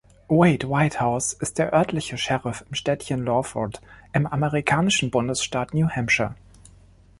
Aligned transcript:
Wade 0.29 0.63
Whitehouse 0.67 1.33
ist 1.33 1.59
der 1.59 1.73
örtliche 1.73 2.17
Sheriff 2.17 2.65
im 2.67 2.73
Städtchen 2.73 3.23
Lawford 3.23 3.81
im 4.13 4.25
amerikanischen 4.25 5.11
Bundesstaat 5.11 5.75
New 5.75 5.87
Hampshire. 5.89 6.33